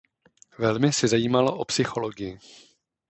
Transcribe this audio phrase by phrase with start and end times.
[0.59, 2.39] Velmi se zajímal o psychologii.